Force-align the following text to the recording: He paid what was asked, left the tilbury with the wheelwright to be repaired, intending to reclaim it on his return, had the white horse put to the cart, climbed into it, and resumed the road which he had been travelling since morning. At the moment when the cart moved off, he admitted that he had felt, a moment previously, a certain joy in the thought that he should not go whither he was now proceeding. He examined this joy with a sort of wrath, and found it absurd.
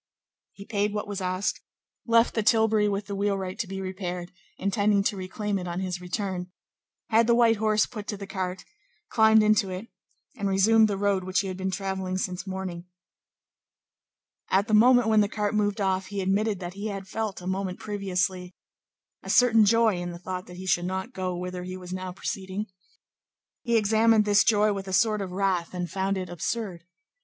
He 0.53 0.65
paid 0.65 0.95
what 0.95 1.07
was 1.07 1.21
asked, 1.21 1.61
left 2.07 2.33
the 2.33 2.41
tilbury 2.41 2.89
with 2.89 3.05
the 3.05 3.13
wheelwright 3.15 3.59
to 3.59 3.67
be 3.67 3.79
repaired, 3.79 4.31
intending 4.57 5.03
to 5.03 5.15
reclaim 5.15 5.59
it 5.59 5.67
on 5.67 5.79
his 5.79 6.01
return, 6.01 6.49
had 7.11 7.27
the 7.27 7.35
white 7.35 7.57
horse 7.57 7.85
put 7.85 8.07
to 8.07 8.17
the 8.17 8.25
cart, 8.25 8.65
climbed 9.09 9.43
into 9.43 9.69
it, 9.69 9.89
and 10.35 10.49
resumed 10.49 10.87
the 10.87 10.97
road 10.97 11.23
which 11.23 11.41
he 11.41 11.49
had 11.49 11.55
been 11.55 11.69
travelling 11.69 12.17
since 12.17 12.47
morning. 12.47 12.85
At 14.49 14.67
the 14.67 14.73
moment 14.73 15.07
when 15.07 15.21
the 15.21 15.29
cart 15.29 15.53
moved 15.53 15.79
off, 15.79 16.07
he 16.07 16.19
admitted 16.21 16.59
that 16.59 16.73
he 16.73 16.87
had 16.87 17.07
felt, 17.07 17.39
a 17.39 17.45
moment 17.45 17.77
previously, 17.79 18.55
a 19.21 19.29
certain 19.29 19.65
joy 19.65 19.97
in 19.97 20.09
the 20.09 20.17
thought 20.17 20.47
that 20.47 20.57
he 20.57 20.65
should 20.65 20.85
not 20.85 21.13
go 21.13 21.37
whither 21.37 21.61
he 21.63 21.77
was 21.77 21.93
now 21.93 22.11
proceeding. 22.11 22.65
He 23.61 23.77
examined 23.77 24.25
this 24.25 24.43
joy 24.43 24.73
with 24.73 24.87
a 24.87 24.93
sort 24.93 25.21
of 25.21 25.31
wrath, 25.31 25.75
and 25.75 25.87
found 25.91 26.17
it 26.17 26.27
absurd. 26.27 26.85